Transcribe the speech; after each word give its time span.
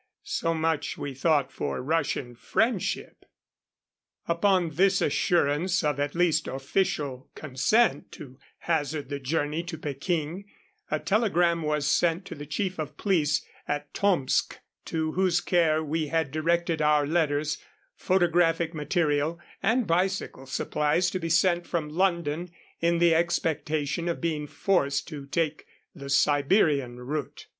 So 0.23 0.55
much, 0.55 0.97
we 0.97 1.13
thought, 1.13 1.51
for 1.51 1.79
Russian 1.79 2.33
friendship. 2.33 3.23
Upon 4.27 4.71
this 4.71 4.99
assurance 4.99 5.83
of 5.83 5.99
at 5.99 6.15
least 6.15 6.47
official 6.47 7.29
consent 7.35 8.11
to 8.13 8.39
hazard 8.61 9.09
the 9.09 9.19
journey 9.19 9.61
to 9.65 9.77
Peking, 9.77 10.45
a 10.89 10.97
telegram 10.99 11.61
was 11.61 11.85
sent 11.85 12.25
to 12.25 12.33
the 12.33 12.47
chief 12.47 12.79
of 12.79 12.97
police 12.97 13.45
at 13.67 13.93
Tomsk, 13.93 14.57
to 14.85 15.11
whose 15.11 15.39
care 15.39 15.83
we 15.83 16.07
had 16.07 16.31
directed 16.31 16.81
our 16.81 17.05
letters, 17.05 17.59
photographic 17.95 18.73
material, 18.73 19.39
and 19.61 19.85
bicycle 19.85 20.47
supplies 20.47 21.11
to 21.11 21.19
be 21.19 21.29
sent 21.29 21.67
from 21.67 21.89
London 21.89 22.49
in 22.79 22.97
the 22.97 23.13
expectation 23.13 24.07
of 24.09 24.19
being 24.19 24.47
forced 24.47 25.07
to 25.09 25.27
take 25.27 25.67
the 25.93 26.09
Siberian 26.09 26.97
route. 26.99 27.45